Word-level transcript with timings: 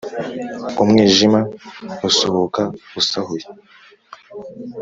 Umwijima 0.83 1.39
usuhuka 2.07 2.61
usahuye 2.99 3.45